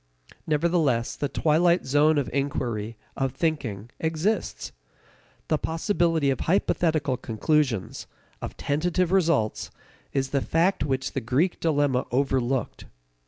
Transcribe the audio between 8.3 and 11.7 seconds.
of tentative results, is the fact which the Greek